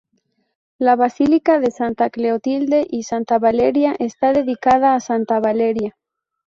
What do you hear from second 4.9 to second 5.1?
a